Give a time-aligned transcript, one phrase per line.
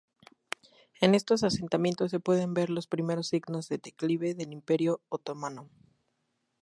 [0.99, 5.69] En estos asentamientos se pueden ver los primeros signos de declive del Imperio otomano.